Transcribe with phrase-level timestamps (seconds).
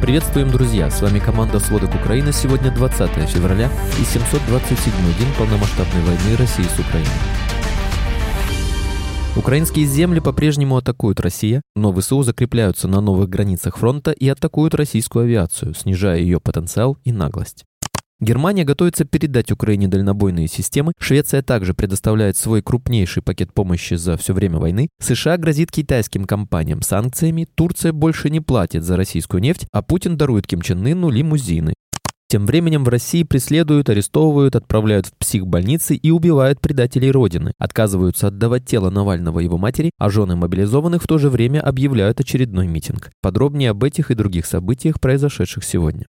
[0.00, 0.90] Приветствуем, друзья!
[0.90, 2.32] С вами команда «Сводок Украины».
[2.32, 3.70] Сегодня 20 февраля
[4.00, 7.10] и 727 день полномасштабной войны России с Украиной.
[9.36, 15.24] Украинские земли по-прежнему атакуют Россия, но ВСУ закрепляются на новых границах фронта и атакуют российскую
[15.24, 17.66] авиацию, снижая ее потенциал и наглость.
[18.20, 24.34] Германия готовится передать Украине дальнобойные системы, Швеция также предоставляет свой крупнейший пакет помощи за все
[24.34, 29.80] время войны, США грозит китайским компаниям санкциями, Турция больше не платит за российскую нефть, а
[29.80, 31.72] Путин дарует Ким Чен Ыну лимузины.
[32.28, 38.66] Тем временем в России преследуют, арестовывают, отправляют в психбольницы и убивают предателей Родины, отказываются отдавать
[38.66, 43.10] тело Навального его матери, а жены мобилизованных в то же время объявляют очередной митинг.
[43.20, 46.06] Подробнее об этих и других событиях, произошедших сегодня.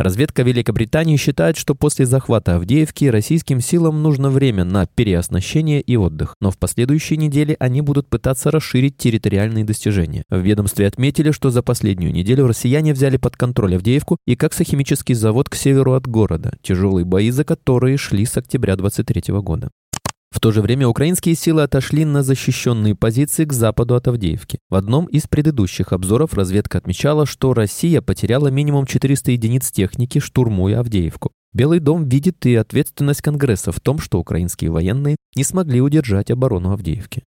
[0.00, 6.36] Разведка Великобритании считает, что после захвата Авдеевки российским силам нужно время на переоснащение и отдых,
[6.40, 10.22] но в последующие недели они будут пытаться расширить территориальные достижения.
[10.30, 15.50] В ведомстве отметили, что за последнюю неделю россияне взяли под контроль Авдеевку и Коксохимический завод
[15.50, 19.68] к северу от города, тяжелые бои за которые шли с октября 23 года.
[20.30, 24.58] В то же время украинские силы отошли на защищенные позиции к западу от Авдеевки.
[24.70, 30.80] В одном из предыдущих обзоров разведка отмечала, что Россия потеряла минимум 400 единиц техники, штурмуя
[30.80, 31.32] Авдеевку.
[31.52, 36.72] Белый дом видит и ответственность Конгресса в том, что украинские военные не смогли удержать оборону
[36.72, 37.24] Авдеевки.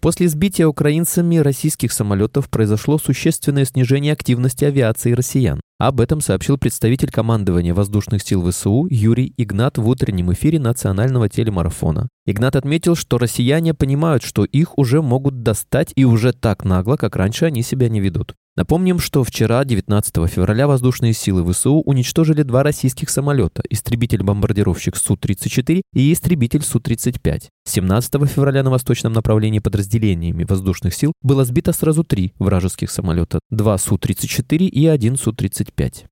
[0.00, 5.60] После сбития украинцами российских самолетов произошло существенное снижение активности авиации россиян.
[5.78, 12.08] Об этом сообщил представитель командования воздушных сил ВСУ Юрий Игнат в утреннем эфире национального телемарафона.
[12.24, 17.16] Игнат отметил, что россияне понимают, что их уже могут достать и уже так нагло, как
[17.16, 18.34] раньше они себя не ведут.
[18.56, 26.12] Напомним, что вчера, 19 февраля, воздушные силы ВСУ уничтожили два российских самолета– истребитель-бомбардировщик Су-34 и
[26.12, 27.48] истребитель Су-35.
[27.66, 33.76] 17 февраля на восточном направлении подразделениями воздушных сил было сбито сразу три вражеских самолета– два
[33.76, 36.06] Су-34 и один Су-35.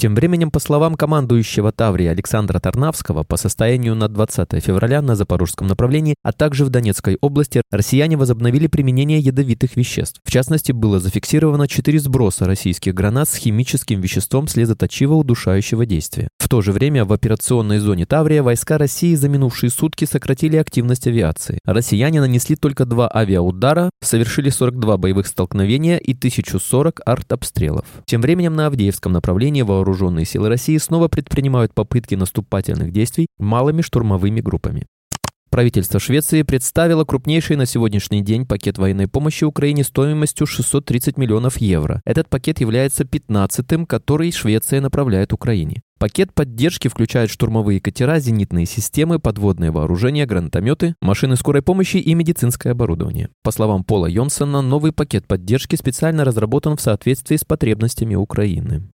[0.00, 5.66] Тем временем, по словам командующего Таврии Александра Тарнавского, по состоянию на 20 февраля на запорожском
[5.66, 10.22] направлении, а также в Донецкой области, россияне возобновили применение ядовитых веществ.
[10.24, 16.28] В частности, было зафиксировано 4 сброса российских гранат с химическим веществом слезоточиво-удушающего действия.
[16.38, 21.08] В то же время в операционной зоне Таврия войска России за минувшие сутки сократили активность
[21.08, 21.58] авиации.
[21.66, 27.84] Россияне нанесли только два авиаудара, совершили 42 боевых столкновения и 1040 артобстрелов.
[28.06, 33.82] Тем временем на Авдеевском направлении вооруженные вооруженные силы России снова предпринимают попытки наступательных действий малыми
[33.82, 34.86] штурмовыми группами.
[35.50, 42.00] Правительство Швеции представило крупнейший на сегодняшний день пакет военной помощи Украине стоимостью 630 миллионов евро.
[42.04, 45.82] Этот пакет является 15-м, который Швеция направляет Украине.
[45.98, 52.70] Пакет поддержки включает штурмовые катера, зенитные системы, подводное вооружение, гранатометы, машины скорой помощи и медицинское
[52.70, 53.28] оборудование.
[53.42, 58.88] По словам Пола Йонсона, новый пакет поддержки специально разработан в соответствии с потребностями Украины.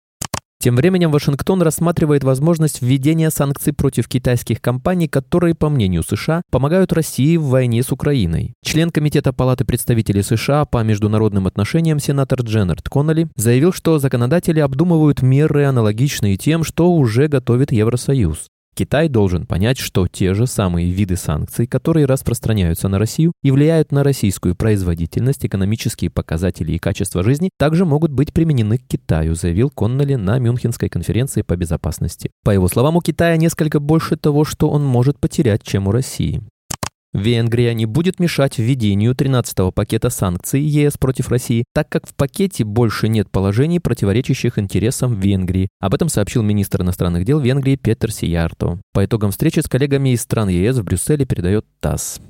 [0.59, 6.93] Тем временем Вашингтон рассматривает возможность введения санкций против китайских компаний, которые, по мнению США, помогают
[6.93, 8.55] России в войне с Украиной.
[8.65, 15.23] Член Комитета Палаты представителей США по международным отношениям сенатор Дженнард Конноли заявил, что законодатели обдумывают
[15.23, 18.49] меры, аналогичные тем, что уже готовит Евросоюз.
[18.77, 23.91] Китай должен понять, что те же самые виды санкций, которые распространяются на Россию и влияют
[23.91, 29.71] на российскую производительность, экономические показатели и качество жизни, также могут быть применены к Китаю, заявил
[29.71, 32.31] Конноли на Мюнхенской конференции по безопасности.
[32.45, 36.43] По его словам, у Китая несколько больше того, что он может потерять, чем у России.
[37.17, 42.65] Венгрия не будет мешать введению 13-го пакета санкций ЕС против России, так как в пакете
[42.65, 45.69] больше нет положений, противоречащих интересам Венгрии.
[45.81, 48.79] Об этом сообщил министр иностранных дел Венгрии Петер Сиярто.
[48.93, 52.21] По итогам встречи с коллегами из стран ЕС в Брюсселе передает ТАСС.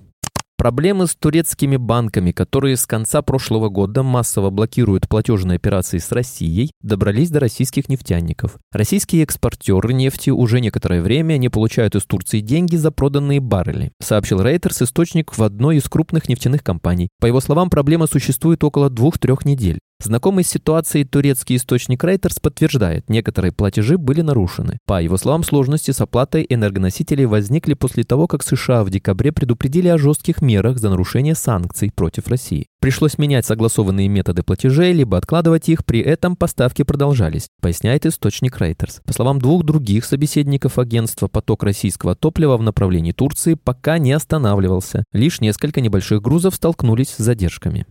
[0.59, 6.71] Проблемы с турецкими банками, которые с конца прошлого года массово блокируют платежные операции с Россией,
[6.81, 8.57] добрались до российских нефтяников.
[8.73, 14.41] Российские экспортеры нефти уже некоторое время не получают из Турции деньги за проданные баррели, сообщил
[14.41, 17.11] Рейтерс, источник в одной из крупных нефтяных компаний.
[17.21, 19.79] По его словам, проблема существует около двух-трех недель.
[19.99, 24.79] Знакомый с ситуацией турецкий источник Reuters подтверждает, некоторые платежи были нарушены.
[24.87, 29.89] По его словам, сложности с оплатой энергоносителей возникли после того, как США в декабре предупредили
[29.89, 32.67] о жестких мерах за нарушение санкций против России.
[32.79, 39.01] Пришлось менять согласованные методы платежей, либо откладывать их, при этом поставки продолжались, поясняет источник Reuters.
[39.05, 45.05] По словам двух других собеседников агентства, поток российского топлива в направлении Турции пока не останавливался.
[45.13, 47.87] Лишь несколько небольших грузов столкнулись с задержками.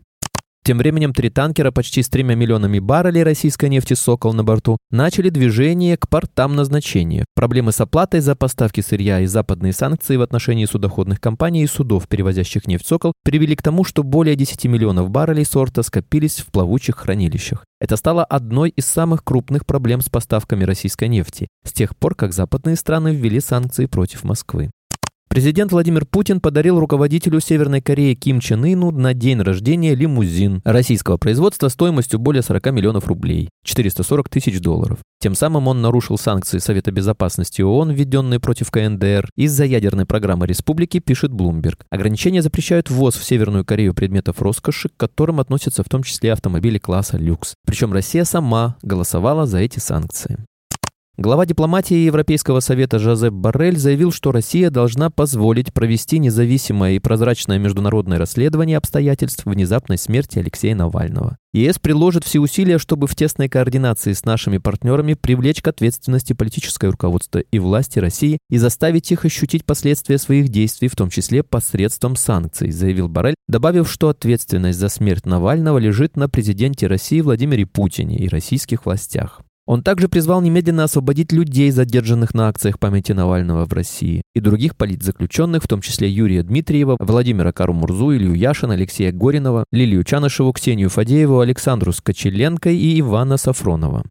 [0.65, 5.29] Тем временем три танкера почти с тремя миллионами баррелей российской нефти «Сокол» на борту начали
[5.29, 7.23] движение к портам назначения.
[7.35, 12.07] Проблемы с оплатой за поставки сырья и западные санкции в отношении судоходных компаний и судов,
[12.07, 16.95] перевозящих нефть «Сокол», привели к тому, что более 10 миллионов баррелей сорта скопились в плавучих
[16.95, 17.63] хранилищах.
[17.79, 22.33] Это стало одной из самых крупных проблем с поставками российской нефти с тех пор, как
[22.33, 24.71] западные страны ввели санкции против Москвы.
[25.35, 31.17] Президент Владимир Путин подарил руководителю Северной Кореи Ким Чен Ыну на день рождения лимузин российского
[31.17, 34.99] производства стоимостью более 40 миллионов рублей, 440 тысяч долларов.
[35.19, 40.99] Тем самым он нарушил санкции Совета Безопасности ООН, введенные против КНДР, из-за ядерной программы республики,
[40.99, 41.79] пишет Bloomberg.
[41.89, 46.77] Ограничения запрещают ввоз в Северную Корею предметов роскоши, к которым относятся в том числе автомобили
[46.77, 47.55] класса люкс.
[47.65, 50.37] Причем Россия сама голосовала за эти санкции.
[51.17, 57.57] Глава дипломатии Европейского совета Жозеп Боррель заявил, что Россия должна позволить провести независимое и прозрачное
[57.57, 61.37] международное расследование обстоятельств внезапной смерти Алексея Навального.
[61.53, 66.91] ЕС приложит все усилия, чтобы в тесной координации с нашими партнерами привлечь к ответственности политическое
[66.91, 72.17] руководство и власти России и заставить их ощутить последствия своих действий, в том числе посредством
[72.17, 78.17] санкций, заявил Боррель, добавив, что ответственность за смерть Навального лежит на президенте России Владимире Путине
[78.17, 79.39] и российских властях.
[79.67, 84.77] Он также призвал немедленно освободить людей, задержанных на акциях памяти Навального в России, и других
[84.77, 90.89] политзаключенных, в том числе Юрия Дмитриева, Владимира Кару-Мурзу, Илью Яшина, Алексея Горинова, Лилию Чанышеву, Ксению
[90.89, 94.03] Фадееву, Александру Скочеленко и Ивана Сафронова.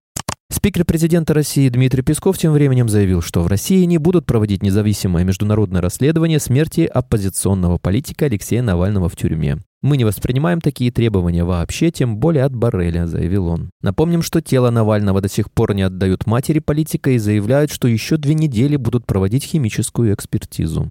[0.51, 5.25] Спикер президента России Дмитрий Песков тем временем заявил, что в России не будут проводить независимое
[5.25, 9.59] международное расследование смерти оппозиционного политика Алексея Навального в тюрьме.
[9.85, 13.69] «Мы не воспринимаем такие требования вообще, тем более от Барреля»,— заявил он.
[13.83, 18.17] Напомним, что тело Навального до сих пор не отдают матери политика и заявляют, что еще
[18.17, 20.89] две недели будут проводить химическую экспертизу.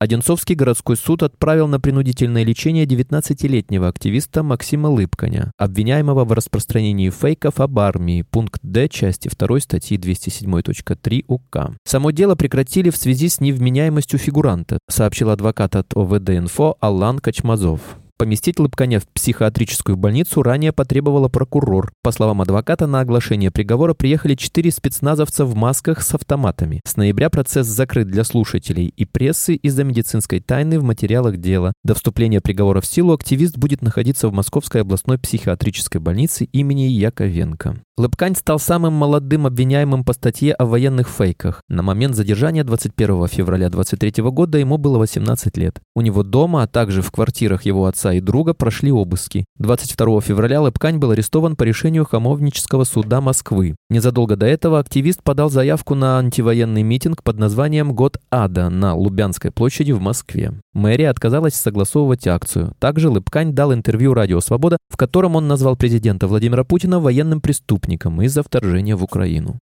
[0.00, 7.60] Одинцовский городской суд отправил на принудительное лечение 19-летнего активиста Максима Лыбканя, обвиняемого в распространении фейков
[7.60, 11.76] об армии, пункт Д части 2 статьи 207.3 УК.
[11.84, 17.98] Само дело прекратили в связи с невменяемостью фигуранта, сообщил адвокат от ОВД-инфо Алан Качмазов.
[18.22, 21.92] Поместить Лыбканя в психиатрическую больницу ранее потребовала прокурор.
[22.04, 26.80] По словам адвоката, на оглашение приговора приехали четыре спецназовца в масках с автоматами.
[26.84, 31.72] С ноября процесс закрыт для слушателей и прессы из-за медицинской тайны в материалах дела.
[31.82, 37.80] До вступления приговора в силу активист будет находиться в Московской областной психиатрической больнице имени Яковенко.
[37.98, 41.60] Лыбкань стал самым молодым обвиняемым по статье о военных фейках.
[41.68, 45.78] На момент задержания 21 февраля 23 года ему было 18 лет.
[45.94, 49.44] У него дома, а также в квартирах его отца и друга прошли обыски.
[49.58, 53.76] 22 февраля Лыпкань был арестован по решению Хамовнического суда Москвы.
[53.90, 59.50] Незадолго до этого активист подал заявку на антивоенный митинг под названием «Год ада» на Лубянской
[59.50, 60.54] площади в Москве.
[60.72, 62.72] Мэрия отказалась согласовывать акцию.
[62.78, 67.81] Также Лыпкань дал интервью «Радио Свобода», в котором он назвал президента Владимира Путина военным преступником
[68.22, 69.58] из-за вторжения в Украину.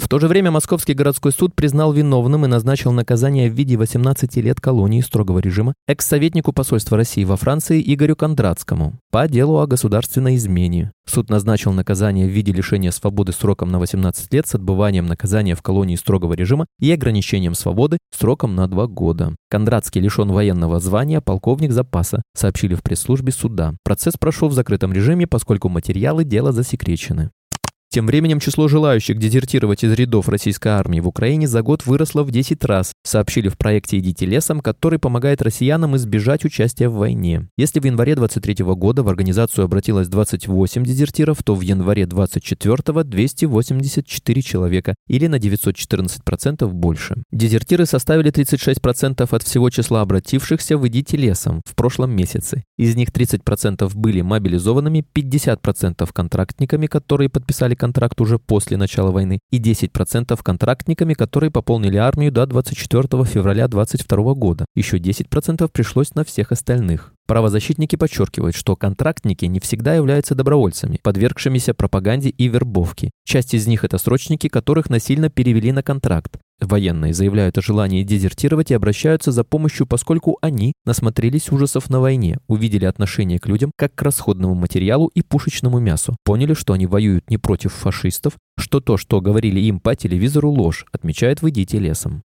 [0.00, 4.34] В то же время Московский городской суд признал виновным и назначил наказание в виде 18
[4.36, 10.36] лет колонии строгого режима экс-советнику посольства России во Франции Игорю Кондратскому по делу о государственной
[10.36, 10.90] измене.
[11.06, 15.60] Суд назначил наказание в виде лишения свободы сроком на 18 лет с отбыванием наказания в
[15.62, 19.36] колонии строгого режима и ограничением свободы сроком на 2 года.
[19.50, 23.74] Кондратский лишен военного звания полковник запаса, сообщили в пресс-службе суда.
[23.84, 27.30] Процесс прошел в закрытом режиме, поскольку материалы дела засекречены.
[27.92, 32.30] Тем временем число желающих дезертировать из рядов российской армии в Украине за год выросло в
[32.30, 37.48] 10 раз, сообщили в проекте «Идите лесом», который помогает россиянам избежать участия в войне.
[37.56, 44.42] Если в январе 23 года в организацию обратилось 28 дезертиров, то в январе 24 284
[44.42, 47.24] человека, или на 914% больше.
[47.32, 52.62] Дезертиры составили 36% от всего числа обратившихся в «Идите лесом» в прошлом месяце.
[52.78, 59.58] Из них 30% были мобилизованными, 50% контрактниками, которые подписали контракт уже после начала войны, и
[59.58, 64.66] 10% контрактниками, которые пополнили армию до 24 февраля 2022 года.
[64.76, 67.14] Еще 10% пришлось на всех остальных.
[67.30, 73.12] Правозащитники подчеркивают, что контрактники не всегда являются добровольцами, подвергшимися пропаганде и вербовке.
[73.24, 76.40] Часть из них– это срочники, которых насильно перевели на контракт.
[76.60, 82.38] Военные заявляют о желании дезертировать и обращаются за помощью, поскольку они насмотрелись ужасов на войне,
[82.48, 87.30] увидели отношение к людям как к расходному материалу и пушечному мясу, поняли, что они воюют
[87.30, 92.24] не против фашистов, что то, что говорили им по телевизору, ложь, отмечает «Выйдите лесом».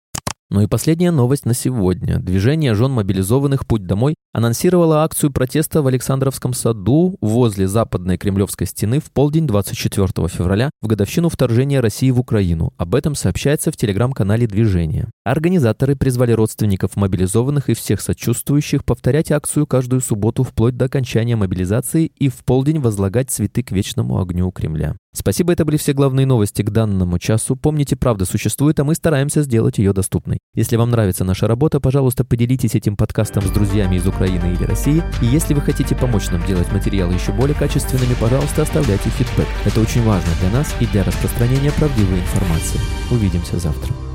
[0.52, 2.18] Ну и последняя новость на сегодня.
[2.18, 9.00] Движение жен мобилизованных «Путь домой» анонсировала акцию протеста в Александровском саду возле западной Кремлевской стены
[9.00, 12.72] в полдень 24 февраля в годовщину вторжения России в Украину.
[12.78, 15.10] Об этом сообщается в телеграм-канале движения.
[15.24, 22.06] Организаторы призвали родственников мобилизованных и всех сочувствующих повторять акцию каждую субботу вплоть до окончания мобилизации
[22.06, 24.96] и в полдень возлагать цветы к вечному огню Кремля.
[25.14, 27.54] Спасибо, это были все главные новости к данному часу.
[27.54, 30.38] Помните, правда существует, а мы стараемся сделать ее доступной.
[30.54, 35.02] Если вам нравится наша работа, пожалуйста, поделитесь этим подкастом с друзьями из Украины или России.
[35.20, 39.48] И если вы хотите помочь нам делать материалы еще более качественными, пожалуйста, оставляйте фидбэк.
[39.64, 42.80] Это очень важно для нас и для распространения правдивой информации.
[43.10, 44.11] Увидимся завтра.